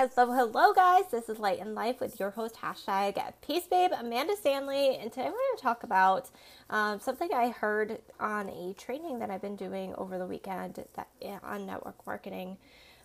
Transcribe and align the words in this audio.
Hello, 0.00 0.32
hello, 0.32 0.72
guys. 0.72 1.04
This 1.10 1.28
is 1.28 1.38
Light 1.38 1.58
in 1.58 1.74
Life 1.74 2.00
with 2.00 2.18
your 2.18 2.30
host, 2.30 2.54
hashtag 2.54 3.22
Peace 3.46 3.66
Babe, 3.66 3.90
Amanda 3.94 4.34
Stanley. 4.34 4.96
And 4.96 5.12
today 5.12 5.26
we're 5.26 5.32
going 5.32 5.56
to 5.58 5.62
talk 5.62 5.82
about 5.82 6.30
um, 6.70 7.00
something 7.00 7.28
I 7.34 7.50
heard 7.50 7.98
on 8.18 8.48
a 8.48 8.72
training 8.78 9.18
that 9.18 9.28
I've 9.28 9.42
been 9.42 9.56
doing 9.56 9.94
over 9.96 10.16
the 10.16 10.24
weekend 10.24 10.82
that, 10.94 11.08
on 11.42 11.66
network 11.66 12.06
marketing. 12.06 12.56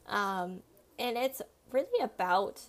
Um, 0.08 0.62
and 0.98 1.18
it's 1.18 1.42
really 1.70 2.02
about 2.02 2.62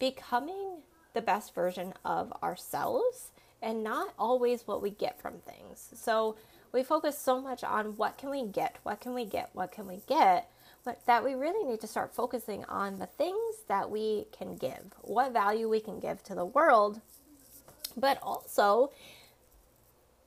becoming 0.00 0.78
the 1.12 1.22
best 1.22 1.54
version 1.54 1.94
of 2.04 2.32
ourselves 2.42 3.30
and 3.62 3.84
not 3.84 4.14
always 4.18 4.66
what 4.66 4.82
we 4.82 4.90
get 4.90 5.22
from 5.22 5.34
things. 5.34 5.90
So 5.94 6.34
we 6.72 6.82
focus 6.82 7.16
so 7.16 7.40
much 7.40 7.62
on 7.62 7.96
what 7.98 8.18
can 8.18 8.30
we 8.30 8.46
get, 8.46 8.78
what 8.82 9.00
can 9.00 9.14
we 9.14 9.24
get, 9.24 9.50
what 9.52 9.70
can 9.70 9.86
we 9.86 10.00
get 10.08 10.50
but 10.84 11.04
that 11.06 11.24
we 11.24 11.34
really 11.34 11.64
need 11.68 11.80
to 11.80 11.86
start 11.86 12.14
focusing 12.14 12.64
on 12.66 12.98
the 12.98 13.06
things 13.06 13.56
that 13.68 13.90
we 13.90 14.26
can 14.36 14.56
give, 14.56 14.92
what 15.00 15.32
value 15.32 15.68
we 15.68 15.80
can 15.80 15.98
give 15.98 16.22
to 16.24 16.34
the 16.34 16.44
world, 16.44 17.00
but 17.96 18.18
also 18.22 18.90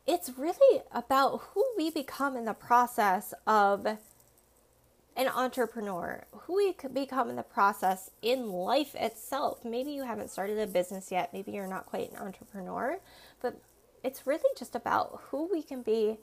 it's 0.08 0.32
really 0.38 0.82
about 0.92 1.42
who 1.54 1.66
we 1.78 1.92
become 1.92 2.36
in 2.36 2.46
the 2.46 2.54
process 2.54 3.34
of 3.46 3.86
an 3.86 5.28
entrepreneur, 5.28 6.24
who 6.32 6.56
we 6.56 6.74
could 6.74 6.94
become 6.94 7.30
in 7.30 7.36
the 7.36 7.44
process 7.44 8.12
in 8.22 8.52
life 8.52 8.96
itself. 8.96 9.66
Maybe 9.66 9.92
you 9.92 10.04
haven't 10.04 10.30
started 10.30 10.60
a 10.60 10.68
business 10.68 11.12
yet, 11.12 11.34
maybe 11.34 11.52
you're 11.52 11.68
not 11.68 11.88
quite 11.88 12.12
an 12.12 12.18
entrepreneur, 12.18 13.00
but 13.42 13.60
it's 14.04 14.26
really 14.26 14.50
just 14.58 14.76
about 14.76 15.22
who 15.26 15.50
we 15.52 15.62
can 15.62 15.82
be 15.82 16.18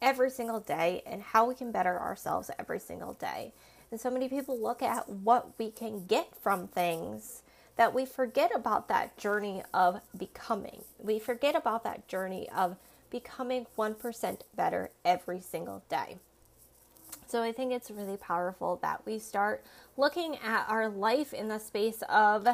every 0.00 0.30
single 0.30 0.60
day 0.60 1.02
and 1.06 1.22
how 1.22 1.46
we 1.46 1.54
can 1.54 1.72
better 1.72 1.98
ourselves 1.98 2.50
every 2.58 2.78
single 2.78 3.14
day. 3.14 3.52
And 3.90 4.00
so 4.00 4.10
many 4.10 4.28
people 4.28 4.58
look 4.58 4.82
at 4.82 5.08
what 5.08 5.58
we 5.58 5.70
can 5.70 6.06
get 6.06 6.34
from 6.40 6.68
things 6.68 7.42
that 7.76 7.94
we 7.94 8.06
forget 8.06 8.50
about 8.54 8.88
that 8.88 9.16
journey 9.16 9.62
of 9.72 10.00
becoming. 10.16 10.82
We 10.98 11.18
forget 11.18 11.54
about 11.54 11.84
that 11.84 12.08
journey 12.08 12.48
of 12.54 12.76
becoming 13.10 13.66
1% 13.78 14.40
better 14.56 14.90
every 15.04 15.40
single 15.40 15.82
day. 15.88 16.16
So 17.26 17.42
I 17.42 17.52
think 17.52 17.72
it's 17.72 17.90
really 17.90 18.16
powerful 18.16 18.78
that 18.82 19.04
we 19.04 19.18
start 19.18 19.64
looking 19.96 20.36
at 20.36 20.66
our 20.68 20.88
life 20.88 21.32
in 21.32 21.48
the 21.48 21.58
space 21.58 22.02
of 22.08 22.46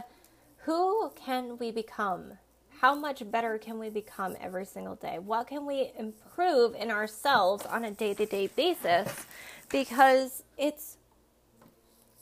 who 0.64 1.10
can 1.14 1.58
we 1.58 1.70
become? 1.70 2.38
How 2.82 2.96
much 2.96 3.22
better 3.30 3.58
can 3.58 3.78
we 3.78 3.88
become 3.88 4.36
every 4.40 4.66
single 4.66 4.96
day? 4.96 5.16
What 5.20 5.46
can 5.46 5.66
we 5.66 5.92
improve 5.96 6.74
in 6.74 6.90
ourselves 6.90 7.64
on 7.64 7.84
a 7.84 7.92
day 7.92 8.12
to 8.14 8.26
day 8.26 8.48
basis? 8.48 9.24
Because 9.68 10.42
it's 10.58 10.96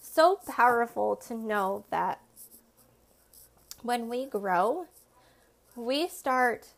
so 0.03 0.39
powerful 0.47 1.17
to 1.17 1.35
know 1.35 1.87
that 1.89 2.21
when 3.83 4.11
we 4.11 4.27
grow, 4.27 4.85
we 5.75 6.07
start 6.09 6.69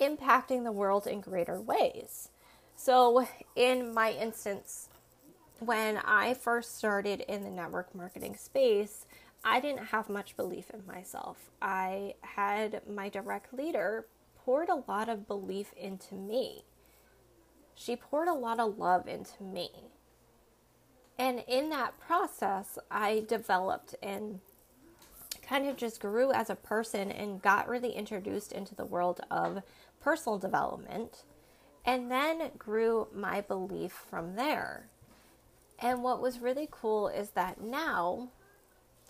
impacting 0.00 0.64
the 0.64 0.72
world 0.72 1.06
in 1.06 1.20
greater 1.20 1.60
ways. 1.60 2.30
So, 2.74 3.28
in 3.54 3.94
my 3.94 4.10
instance, 4.10 4.88
when 5.60 5.98
I 5.98 6.34
first 6.34 6.76
started 6.78 7.20
in 7.28 7.44
the 7.44 7.50
network 7.50 7.94
marketing 7.94 8.36
space, 8.36 9.06
I 9.44 9.60
didn't 9.60 9.86
have 9.86 10.08
much 10.08 10.36
belief 10.36 10.70
in 10.70 10.86
myself. 10.86 11.50
I 11.60 12.14
had 12.22 12.82
my 12.88 13.08
direct 13.08 13.52
leader 13.52 14.06
poured 14.44 14.68
a 14.68 14.82
lot 14.88 15.08
of 15.08 15.26
belief 15.26 15.72
into 15.76 16.14
me. 16.14 16.64
She 17.74 17.96
poured 17.96 18.28
a 18.28 18.34
lot 18.34 18.60
of 18.60 18.78
love 18.78 19.08
into 19.08 19.42
me. 19.42 19.70
And 21.18 21.44
in 21.46 21.70
that 21.70 21.98
process, 21.98 22.78
I 22.90 23.24
developed 23.28 23.94
and 24.02 24.40
kind 25.42 25.68
of 25.68 25.76
just 25.76 26.00
grew 26.00 26.32
as 26.32 26.48
a 26.48 26.54
person 26.54 27.10
and 27.10 27.42
got 27.42 27.68
really 27.68 27.92
introduced 27.92 28.52
into 28.52 28.74
the 28.74 28.84
world 28.84 29.20
of 29.30 29.62
personal 30.00 30.38
development 30.38 31.24
and 31.84 32.10
then 32.10 32.50
grew 32.58 33.08
my 33.12 33.40
belief 33.40 33.92
from 33.92 34.36
there. 34.36 34.88
And 35.78 36.02
what 36.02 36.22
was 36.22 36.38
really 36.38 36.68
cool 36.70 37.08
is 37.08 37.30
that 37.30 37.60
now 37.60 38.28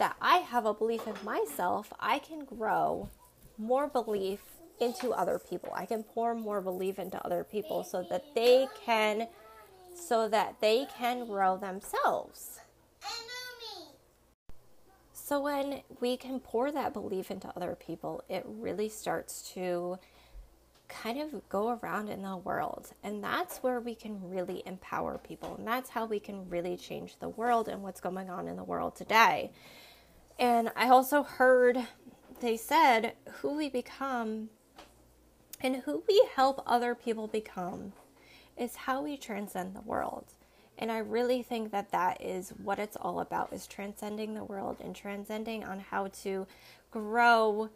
that 0.02 0.16
I 0.20 0.38
have 0.38 0.66
a 0.66 0.74
belief 0.74 1.06
in 1.06 1.14
myself, 1.24 1.92
I 2.00 2.18
can 2.18 2.44
grow 2.44 3.08
more 3.56 3.86
belief 3.86 4.40
into 4.80 5.10
other 5.10 5.38
people. 5.38 5.72
I 5.76 5.86
can 5.86 6.02
pour 6.02 6.34
more 6.34 6.60
belief 6.60 6.98
into 6.98 7.24
other 7.24 7.44
people 7.44 7.84
so 7.84 8.04
that 8.10 8.24
they 8.34 8.66
can 8.84 9.28
so 9.94 10.28
that 10.28 10.56
they 10.60 10.88
can 10.98 11.24
grow 11.26 11.56
themselves. 11.56 12.58
So 15.12 15.40
when 15.40 15.82
we 16.00 16.16
can 16.16 16.40
pour 16.40 16.72
that 16.72 16.92
belief 16.92 17.30
into 17.30 17.52
other 17.54 17.76
people, 17.78 18.24
it 18.28 18.42
really 18.44 18.88
starts 18.88 19.52
to 19.54 20.00
kind 20.88 21.20
of 21.20 21.48
go 21.48 21.78
around 21.80 22.08
in 22.08 22.22
the 22.22 22.36
world. 22.36 22.90
And 23.04 23.22
that's 23.22 23.58
where 23.58 23.78
we 23.78 23.94
can 23.94 24.18
really 24.28 24.64
empower 24.66 25.18
people. 25.18 25.54
And 25.54 25.64
that's 25.64 25.90
how 25.90 26.06
we 26.06 26.18
can 26.18 26.50
really 26.50 26.76
change 26.76 27.20
the 27.20 27.28
world 27.28 27.68
and 27.68 27.84
what's 27.84 28.00
going 28.00 28.28
on 28.30 28.48
in 28.48 28.56
the 28.56 28.64
world 28.64 28.96
today. 28.96 29.52
And 30.42 30.72
I 30.74 30.88
also 30.88 31.22
heard 31.22 31.86
they 32.40 32.56
said 32.56 33.12
who 33.34 33.56
we 33.56 33.70
become 33.70 34.48
and 35.60 35.76
who 35.76 36.02
we 36.08 36.26
help 36.34 36.60
other 36.66 36.96
people 36.96 37.28
become 37.28 37.92
is 38.56 38.74
how 38.74 39.04
we 39.04 39.16
transcend 39.16 39.76
the 39.76 39.82
world. 39.82 40.24
And 40.76 40.90
I 40.90 40.98
really 40.98 41.44
think 41.44 41.70
that 41.70 41.92
that 41.92 42.20
is 42.20 42.54
what 42.60 42.80
it's 42.80 42.96
all 42.96 43.20
about 43.20 43.52
is 43.52 43.68
transcending 43.68 44.34
the 44.34 44.42
world 44.42 44.78
and 44.82 44.96
transcending 44.96 45.62
on 45.62 45.78
how 45.78 46.08
to 46.24 46.48
grow 46.90 47.70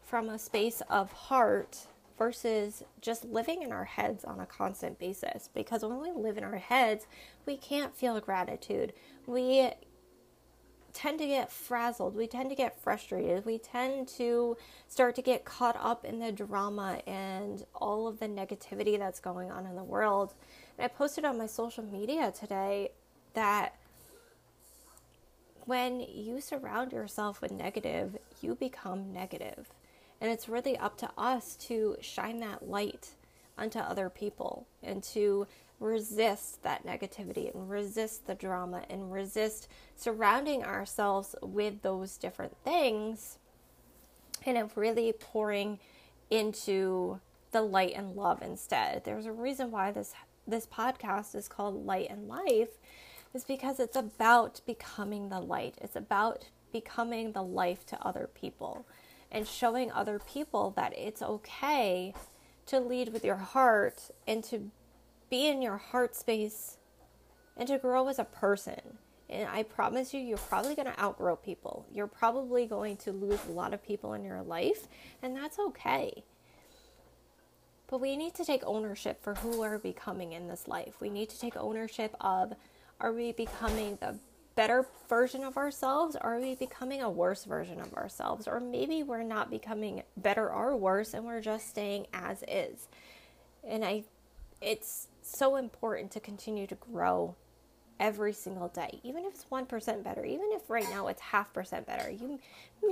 from 0.00 0.28
a 0.28 0.38
space 0.38 0.82
of 0.88 1.10
heart 1.10 1.88
versus 2.16 2.84
just 3.00 3.24
living 3.24 3.62
in 3.62 3.72
our 3.72 3.86
heads 3.86 4.22
on 4.24 4.38
a 4.38 4.46
constant 4.46 4.96
basis 5.00 5.48
because 5.54 5.82
when 5.82 6.00
we 6.00 6.12
live 6.12 6.38
in 6.38 6.44
our 6.44 6.58
heads 6.58 7.06
we 7.46 7.56
can't 7.56 7.96
feel 7.96 8.20
gratitude 8.20 8.92
we 9.26 9.72
tend 10.92 11.18
to 11.18 11.26
get 11.26 11.52
frazzled. 11.52 12.14
We 12.14 12.26
tend 12.26 12.50
to 12.50 12.56
get 12.56 12.80
frustrated. 12.80 13.44
We 13.44 13.58
tend 13.58 14.08
to 14.08 14.56
start 14.88 15.14
to 15.16 15.22
get 15.22 15.44
caught 15.44 15.76
up 15.80 16.04
in 16.04 16.18
the 16.18 16.32
drama 16.32 17.00
and 17.06 17.64
all 17.74 18.06
of 18.06 18.18
the 18.18 18.26
negativity 18.26 18.98
that's 18.98 19.20
going 19.20 19.50
on 19.50 19.66
in 19.66 19.76
the 19.76 19.84
world. 19.84 20.34
And 20.78 20.84
I 20.84 20.88
posted 20.88 21.24
on 21.24 21.38
my 21.38 21.46
social 21.46 21.84
media 21.84 22.32
today 22.32 22.90
that 23.34 23.76
when 25.64 26.00
you 26.00 26.40
surround 26.40 26.92
yourself 26.92 27.40
with 27.40 27.52
negative, 27.52 28.18
you 28.40 28.54
become 28.54 29.12
negative. 29.12 29.68
And 30.20 30.30
it's 30.30 30.48
really 30.48 30.76
up 30.76 30.98
to 30.98 31.10
us 31.16 31.56
to 31.56 31.96
shine 32.00 32.40
that 32.40 32.68
light 32.68 33.10
onto 33.56 33.78
other 33.78 34.10
people 34.10 34.66
and 34.82 35.02
to 35.02 35.46
resist 35.80 36.62
that 36.62 36.86
negativity 36.86 37.52
and 37.52 37.68
resist 37.68 38.26
the 38.26 38.34
drama 38.34 38.84
and 38.88 39.10
resist 39.10 39.66
surrounding 39.96 40.62
ourselves 40.62 41.34
with 41.42 41.82
those 41.82 42.16
different 42.16 42.54
things 42.62 43.38
and 44.44 44.56
of 44.58 44.76
really 44.76 45.12
pouring 45.12 45.78
into 46.28 47.18
the 47.50 47.62
light 47.62 47.94
and 47.96 48.14
love 48.14 48.42
instead. 48.42 49.04
There's 49.04 49.26
a 49.26 49.32
reason 49.32 49.70
why 49.70 49.90
this 49.90 50.14
this 50.46 50.66
podcast 50.66 51.34
is 51.34 51.48
called 51.48 51.86
Light 51.86 52.08
and 52.10 52.28
Life 52.28 52.78
is 53.34 53.44
because 53.44 53.78
it's 53.78 53.96
about 53.96 54.60
becoming 54.66 55.28
the 55.28 55.40
light. 55.40 55.76
It's 55.80 55.96
about 55.96 56.48
becoming 56.72 57.32
the 57.32 57.42
life 57.42 57.86
to 57.86 58.04
other 58.04 58.28
people 58.32 58.86
and 59.30 59.46
showing 59.46 59.92
other 59.92 60.18
people 60.18 60.72
that 60.76 60.96
it's 60.96 61.22
okay 61.22 62.14
to 62.66 62.80
lead 62.80 63.12
with 63.12 63.24
your 63.24 63.36
heart 63.36 64.10
and 64.26 64.42
to 64.44 64.70
be 65.30 65.46
in 65.46 65.62
your 65.62 65.78
heart 65.78 66.14
space 66.14 66.76
and 67.56 67.68
to 67.68 67.78
grow 67.78 68.08
as 68.08 68.18
a 68.18 68.24
person. 68.24 68.98
And 69.28 69.48
I 69.48 69.62
promise 69.62 70.12
you, 70.12 70.20
you're 70.20 70.38
probably 70.38 70.74
going 70.74 70.92
to 70.92 71.00
outgrow 71.00 71.36
people. 71.36 71.86
You're 71.92 72.08
probably 72.08 72.66
going 72.66 72.96
to 72.98 73.12
lose 73.12 73.38
a 73.48 73.52
lot 73.52 73.72
of 73.72 73.82
people 73.82 74.12
in 74.14 74.24
your 74.24 74.42
life, 74.42 74.88
and 75.22 75.36
that's 75.36 75.58
okay. 75.58 76.24
But 77.86 78.00
we 78.00 78.16
need 78.16 78.34
to 78.34 78.44
take 78.44 78.62
ownership 78.64 79.22
for 79.22 79.34
who 79.34 79.60
we're 79.60 79.78
becoming 79.78 80.32
in 80.32 80.48
this 80.48 80.66
life. 80.66 80.94
We 81.00 81.10
need 81.10 81.28
to 81.30 81.38
take 81.38 81.56
ownership 81.56 82.14
of 82.20 82.54
are 83.00 83.12
we 83.12 83.32
becoming 83.32 83.98
the 84.00 84.16
better 84.54 84.86
version 85.08 85.42
of 85.42 85.56
ourselves 85.56 86.16
or 86.16 86.34
are 86.34 86.40
we 86.40 86.54
becoming 86.54 87.02
a 87.02 87.10
worse 87.10 87.44
version 87.44 87.80
of 87.80 87.94
ourselves? 87.94 88.46
Or 88.46 88.60
maybe 88.60 89.02
we're 89.02 89.22
not 89.22 89.50
becoming 89.50 90.02
better 90.16 90.50
or 90.50 90.76
worse 90.76 91.14
and 91.14 91.24
we're 91.24 91.40
just 91.40 91.68
staying 91.68 92.06
as 92.12 92.44
is. 92.46 92.88
And 93.64 93.84
I 93.84 94.04
it's 94.60 95.08
so 95.28 95.56
important 95.56 96.10
to 96.12 96.20
continue 96.20 96.66
to 96.66 96.74
grow 96.74 97.34
every 97.98 98.32
single 98.32 98.68
day, 98.68 98.98
even 99.02 99.24
if 99.24 99.34
it's 99.34 99.44
1% 99.44 100.02
better, 100.02 100.24
even 100.24 100.46
if 100.52 100.70
right 100.70 100.88
now 100.90 101.06
it's 101.08 101.20
half 101.20 101.52
percent 101.52 101.86
better. 101.86 102.10
You 102.10 102.40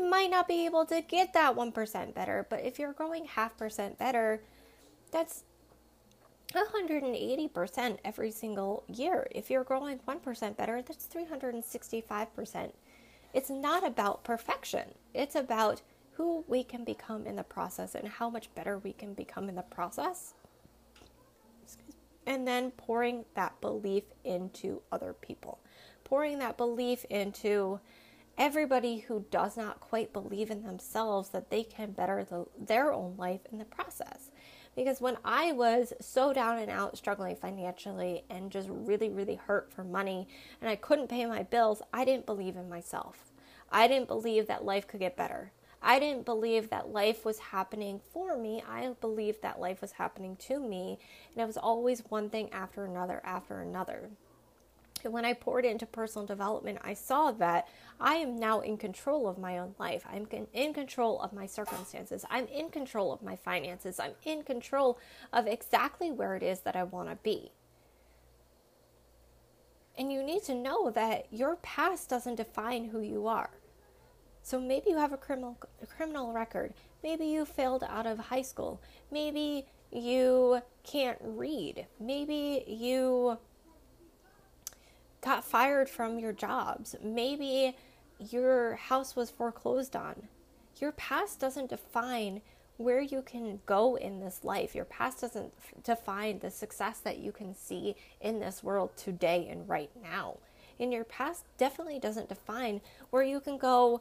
might 0.08 0.30
not 0.30 0.46
be 0.46 0.66
able 0.66 0.84
to 0.86 1.00
get 1.00 1.32
that 1.32 1.56
1% 1.56 2.14
better, 2.14 2.46
but 2.50 2.62
if 2.62 2.78
you're 2.78 2.92
growing 2.92 3.24
half 3.24 3.56
percent 3.56 3.98
better, 3.98 4.42
that's 5.10 5.44
180% 6.54 7.98
every 8.04 8.30
single 8.30 8.84
year. 8.86 9.26
If 9.30 9.50
you're 9.50 9.64
growing 9.64 9.98
1% 10.06 10.56
better, 10.56 10.82
that's 10.82 11.06
365%. 11.06 12.72
It's 13.34 13.50
not 13.50 13.86
about 13.86 14.24
perfection, 14.24 14.94
it's 15.14 15.34
about 15.34 15.82
who 16.12 16.44
we 16.48 16.64
can 16.64 16.84
become 16.84 17.26
in 17.26 17.36
the 17.36 17.44
process 17.44 17.94
and 17.94 18.08
how 18.08 18.28
much 18.28 18.52
better 18.54 18.78
we 18.78 18.92
can 18.92 19.14
become 19.14 19.48
in 19.48 19.54
the 19.54 19.62
process. 19.62 20.34
And 22.28 22.46
then 22.46 22.72
pouring 22.72 23.24
that 23.34 23.58
belief 23.62 24.04
into 24.22 24.82
other 24.92 25.14
people, 25.14 25.60
pouring 26.04 26.38
that 26.40 26.58
belief 26.58 27.06
into 27.08 27.80
everybody 28.36 28.98
who 28.98 29.24
does 29.30 29.56
not 29.56 29.80
quite 29.80 30.12
believe 30.12 30.50
in 30.50 30.62
themselves 30.62 31.30
that 31.30 31.48
they 31.48 31.64
can 31.64 31.92
better 31.92 32.22
the, 32.24 32.44
their 32.58 32.92
own 32.92 33.14
life 33.16 33.40
in 33.50 33.56
the 33.56 33.64
process. 33.64 34.30
Because 34.76 35.00
when 35.00 35.16
I 35.24 35.52
was 35.52 35.94
so 36.02 36.34
down 36.34 36.58
and 36.58 36.70
out, 36.70 36.98
struggling 36.98 37.34
financially, 37.34 38.24
and 38.28 38.52
just 38.52 38.68
really, 38.70 39.08
really 39.08 39.36
hurt 39.36 39.72
for 39.72 39.82
money, 39.82 40.28
and 40.60 40.68
I 40.68 40.76
couldn't 40.76 41.08
pay 41.08 41.24
my 41.24 41.44
bills, 41.44 41.80
I 41.94 42.04
didn't 42.04 42.26
believe 42.26 42.56
in 42.56 42.68
myself. 42.68 43.32
I 43.72 43.88
didn't 43.88 44.06
believe 44.06 44.48
that 44.48 44.66
life 44.66 44.86
could 44.86 45.00
get 45.00 45.16
better. 45.16 45.50
I 45.82 45.98
didn't 45.98 46.24
believe 46.24 46.70
that 46.70 46.92
life 46.92 47.24
was 47.24 47.38
happening 47.38 48.00
for 48.12 48.36
me. 48.36 48.62
I 48.68 48.88
believed 49.00 49.42
that 49.42 49.60
life 49.60 49.80
was 49.80 49.92
happening 49.92 50.36
to 50.36 50.58
me. 50.58 50.98
And 51.34 51.42
it 51.42 51.46
was 51.46 51.56
always 51.56 52.00
one 52.08 52.30
thing 52.30 52.50
after 52.52 52.84
another, 52.84 53.20
after 53.24 53.60
another. 53.60 54.10
And 55.04 55.12
when 55.12 55.24
I 55.24 55.32
poured 55.32 55.64
into 55.64 55.86
personal 55.86 56.26
development, 56.26 56.80
I 56.82 56.94
saw 56.94 57.30
that 57.32 57.68
I 58.00 58.16
am 58.16 58.36
now 58.36 58.60
in 58.60 58.76
control 58.76 59.28
of 59.28 59.38
my 59.38 59.58
own 59.58 59.74
life. 59.78 60.04
I'm 60.10 60.26
in 60.52 60.74
control 60.74 61.20
of 61.20 61.32
my 61.32 61.46
circumstances. 61.46 62.24
I'm 62.28 62.46
in 62.48 62.70
control 62.70 63.12
of 63.12 63.22
my 63.22 63.36
finances. 63.36 64.00
I'm 64.00 64.14
in 64.24 64.42
control 64.42 64.98
of 65.32 65.46
exactly 65.46 66.10
where 66.10 66.34
it 66.34 66.42
is 66.42 66.60
that 66.60 66.74
I 66.74 66.82
want 66.82 67.08
to 67.10 67.16
be. 67.16 67.52
And 69.96 70.12
you 70.12 70.22
need 70.22 70.44
to 70.44 70.54
know 70.54 70.90
that 70.90 71.26
your 71.32 71.56
past 71.56 72.08
doesn't 72.08 72.36
define 72.36 72.86
who 72.86 73.00
you 73.00 73.26
are. 73.26 73.50
So 74.48 74.58
maybe 74.58 74.88
you 74.88 74.96
have 74.96 75.12
a 75.12 75.18
criminal 75.18 75.58
criminal 75.94 76.32
record. 76.32 76.72
Maybe 77.02 77.26
you 77.26 77.44
failed 77.44 77.84
out 77.86 78.06
of 78.06 78.18
high 78.18 78.40
school. 78.40 78.80
Maybe 79.12 79.66
you 79.92 80.62
can't 80.84 81.18
read. 81.20 81.84
Maybe 82.00 82.64
you 82.66 83.36
got 85.20 85.44
fired 85.44 85.90
from 85.90 86.18
your 86.18 86.32
jobs. 86.32 86.96
Maybe 87.04 87.76
your 88.18 88.76
house 88.76 89.14
was 89.14 89.28
foreclosed 89.28 89.94
on. 89.94 90.14
Your 90.80 90.92
past 90.92 91.38
doesn't 91.38 91.68
define 91.68 92.40
where 92.78 93.02
you 93.02 93.20
can 93.20 93.60
go 93.66 93.96
in 93.96 94.20
this 94.20 94.44
life. 94.44 94.74
Your 94.74 94.86
past 94.86 95.20
doesn't 95.20 95.52
define 95.84 96.38
the 96.38 96.50
success 96.50 97.00
that 97.00 97.18
you 97.18 97.32
can 97.32 97.54
see 97.54 97.96
in 98.22 98.40
this 98.40 98.64
world 98.64 98.96
today 98.96 99.46
and 99.50 99.68
right 99.68 99.90
now. 100.02 100.38
And 100.80 100.90
your 100.90 101.04
past 101.04 101.44
definitely 101.58 101.98
doesn't 101.98 102.30
define 102.30 102.80
where 103.10 103.22
you 103.22 103.40
can 103.40 103.58
go 103.58 104.00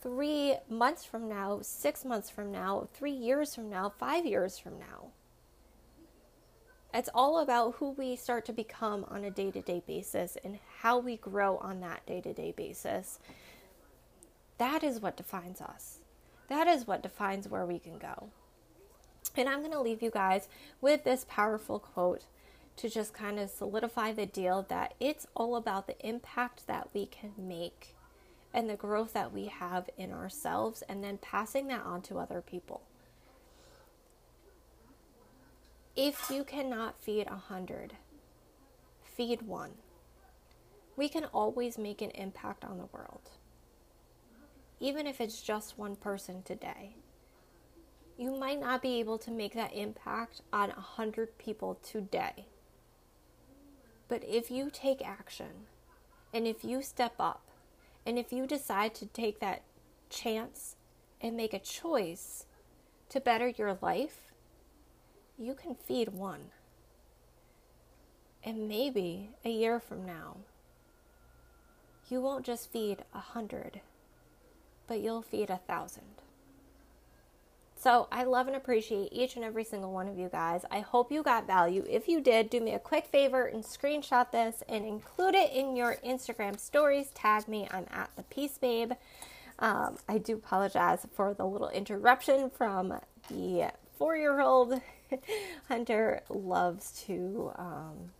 three 0.00 0.56
months 0.68 1.04
from 1.04 1.28
now, 1.28 1.60
six 1.62 2.04
months 2.04 2.30
from 2.30 2.50
now, 2.52 2.88
three 2.94 3.12
years 3.12 3.54
from 3.54 3.68
now, 3.68 3.88
five 3.88 4.24
years 4.24 4.58
from 4.58 4.78
now. 4.78 5.08
It's 6.94 7.10
all 7.14 7.38
about 7.40 7.76
who 7.76 7.90
we 7.90 8.16
start 8.16 8.46
to 8.46 8.52
become 8.52 9.04
on 9.08 9.24
a 9.24 9.30
day 9.30 9.50
to 9.50 9.60
day 9.60 9.82
basis 9.86 10.38
and 10.42 10.58
how 10.80 10.98
we 10.98 11.16
grow 11.16 11.58
on 11.58 11.80
that 11.80 12.06
day 12.06 12.20
to 12.22 12.32
day 12.32 12.52
basis. 12.56 13.18
That 14.56 14.82
is 14.82 15.00
what 15.00 15.16
defines 15.16 15.60
us. 15.60 15.98
That 16.48 16.66
is 16.66 16.86
what 16.86 17.02
defines 17.02 17.46
where 17.48 17.66
we 17.66 17.78
can 17.78 17.98
go. 17.98 18.30
And 19.36 19.48
I'm 19.48 19.60
going 19.60 19.72
to 19.72 19.80
leave 19.80 20.02
you 20.02 20.10
guys 20.10 20.48
with 20.80 21.04
this 21.04 21.26
powerful 21.28 21.78
quote 21.78 22.24
to 22.76 22.88
just 22.88 23.12
kind 23.12 23.38
of 23.38 23.50
solidify 23.50 24.12
the 24.12 24.26
deal 24.26 24.64
that 24.68 24.94
it's 24.98 25.26
all 25.34 25.56
about 25.56 25.86
the 25.86 26.06
impact 26.06 26.66
that 26.66 26.88
we 26.94 27.06
can 27.06 27.32
make 27.36 27.94
and 28.52 28.68
the 28.68 28.76
growth 28.76 29.12
that 29.12 29.32
we 29.32 29.46
have 29.46 29.88
in 29.96 30.12
ourselves 30.12 30.82
and 30.88 31.02
then 31.04 31.18
passing 31.18 31.66
that 31.68 31.84
on 31.84 32.02
to 32.02 32.18
other 32.18 32.40
people. 32.40 32.82
If 35.94 36.30
you 36.30 36.44
cannot 36.44 37.00
feed 37.00 37.26
a 37.26 37.36
hundred, 37.36 37.94
feed 39.02 39.42
one. 39.42 39.72
We 40.96 41.08
can 41.08 41.24
always 41.26 41.76
make 41.76 42.00
an 42.02 42.10
impact 42.10 42.64
on 42.64 42.78
the 42.78 42.86
world, 42.86 43.30
even 44.80 45.06
if 45.06 45.20
it's 45.20 45.42
just 45.42 45.78
one 45.78 45.96
person 45.96 46.42
today. 46.42 46.94
You 48.16 48.36
might 48.36 48.60
not 48.60 48.82
be 48.82 48.98
able 48.98 49.18
to 49.18 49.30
make 49.30 49.54
that 49.54 49.74
impact 49.74 50.40
on 50.52 50.70
a 50.70 50.80
hundred 50.80 51.36
people 51.38 51.78
today. 51.82 52.46
But 54.08 54.24
if 54.24 54.50
you 54.50 54.70
take 54.72 55.06
action 55.06 55.66
and 56.32 56.46
if 56.46 56.64
you 56.64 56.82
step 56.82 57.14
up 57.20 57.42
and 58.08 58.18
if 58.18 58.32
you 58.32 58.46
decide 58.46 58.94
to 58.94 59.04
take 59.04 59.38
that 59.38 59.60
chance 60.08 60.76
and 61.20 61.36
make 61.36 61.52
a 61.52 61.58
choice 61.58 62.46
to 63.10 63.20
better 63.20 63.48
your 63.48 63.76
life, 63.82 64.32
you 65.36 65.52
can 65.52 65.74
feed 65.74 66.08
one. 66.08 66.46
And 68.42 68.66
maybe 68.66 69.28
a 69.44 69.50
year 69.50 69.78
from 69.78 70.06
now, 70.06 70.38
you 72.08 72.22
won't 72.22 72.46
just 72.46 72.72
feed 72.72 73.04
a 73.12 73.20
hundred, 73.20 73.82
but 74.86 75.00
you'll 75.00 75.20
feed 75.20 75.50
a 75.50 75.58
thousand. 75.58 76.22
So 77.88 78.06
I 78.12 78.24
love 78.24 78.48
and 78.48 78.54
appreciate 78.54 79.08
each 79.12 79.36
and 79.36 79.44
every 79.46 79.64
single 79.64 79.90
one 79.90 80.08
of 80.08 80.18
you 80.18 80.28
guys. 80.28 80.62
I 80.70 80.80
hope 80.80 81.10
you 81.10 81.22
got 81.22 81.46
value. 81.46 81.86
If 81.88 82.06
you 82.06 82.20
did, 82.20 82.50
do 82.50 82.60
me 82.60 82.74
a 82.74 82.78
quick 82.78 83.06
favor 83.06 83.46
and 83.46 83.64
screenshot 83.64 84.30
this 84.30 84.62
and 84.68 84.84
include 84.84 85.34
it 85.34 85.54
in 85.54 85.74
your 85.74 85.96
Instagram 86.04 86.60
stories. 86.60 87.08
Tag 87.14 87.48
me. 87.48 87.66
I'm 87.70 87.86
at 87.90 88.10
the 88.14 88.24
Peace 88.24 88.58
Babe. 88.58 88.92
Um, 89.58 89.96
I 90.06 90.18
do 90.18 90.34
apologize 90.34 91.06
for 91.14 91.32
the 91.32 91.46
little 91.46 91.70
interruption 91.70 92.50
from 92.50 92.92
the 93.30 93.70
four 93.96 94.18
year 94.18 94.42
old 94.42 94.82
Hunter 95.68 96.20
loves 96.28 97.02
to 97.06 97.52
um, 97.56 98.10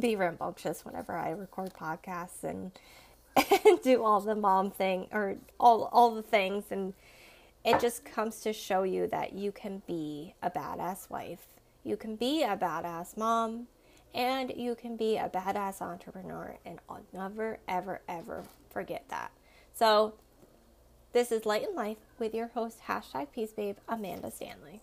be 0.00 0.16
rambunctious 0.16 0.84
whenever 0.84 1.12
I 1.12 1.30
record 1.30 1.72
podcasts 1.72 2.42
and, 2.42 2.72
and 3.64 3.80
do 3.80 4.02
all 4.02 4.20
the 4.20 4.34
mom 4.34 4.72
thing 4.72 5.06
or 5.12 5.36
all 5.60 5.88
all 5.92 6.16
the 6.16 6.22
things 6.22 6.64
and 6.72 6.94
it 7.64 7.80
just 7.80 8.04
comes 8.04 8.40
to 8.40 8.52
show 8.52 8.82
you 8.82 9.06
that 9.08 9.32
you 9.32 9.52
can 9.52 9.82
be 9.86 10.34
a 10.42 10.50
badass 10.50 11.08
wife. 11.08 11.46
You 11.84 11.96
can 11.96 12.16
be 12.16 12.42
a 12.42 12.56
badass 12.56 13.16
mom 13.16 13.68
and 14.14 14.52
you 14.56 14.74
can 14.74 14.96
be 14.96 15.16
a 15.16 15.28
badass 15.28 15.80
entrepreneur 15.80 16.56
and 16.64 16.78
I'll 16.88 17.04
never 17.12 17.58
ever 17.68 18.02
ever 18.08 18.44
forget 18.70 19.04
that. 19.08 19.30
So 19.72 20.14
this 21.12 21.30
is 21.30 21.46
Light 21.46 21.68
in 21.68 21.74
Life 21.74 21.98
with 22.18 22.34
your 22.34 22.48
host, 22.48 22.80
hashtag 22.88 23.28
Peace 23.32 23.52
Babe, 23.52 23.76
Amanda 23.88 24.30
Stanley. 24.30 24.82